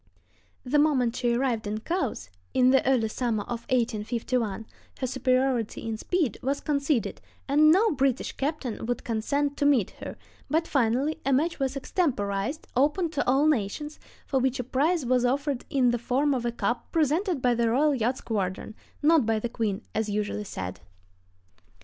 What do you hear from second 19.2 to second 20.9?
by the Queen, as usually said.